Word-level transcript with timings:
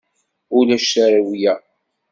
Ulac 0.57 0.85
tarewla. 0.93 1.55